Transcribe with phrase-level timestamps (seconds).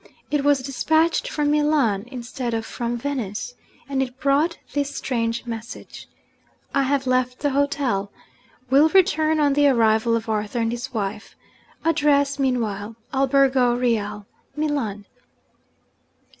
[0.31, 3.53] It was despatched from Milan, instead of from Venice;
[3.87, 6.09] and it brought this strange message:
[6.73, 8.11] 'I have left the hotel.
[8.71, 11.35] Will return on the arrival of Arthur and his wife.
[11.85, 14.25] Address, meanwhile, Albergo Reale,
[14.55, 15.05] Milan.'